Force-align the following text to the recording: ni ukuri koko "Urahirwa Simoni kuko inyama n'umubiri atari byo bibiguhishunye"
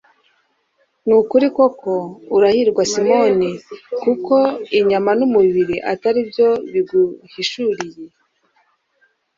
ni 1.05 1.13
ukuri 1.19 1.47
koko 1.55 1.93
"Urahirwa 2.35 2.83
Simoni 2.91 3.51
kuko 4.01 4.35
inyama 4.79 5.11
n'umubiri 5.19 5.75
atari 5.91 6.19
byo 6.29 6.49
bibiguhishunye" 6.73 7.87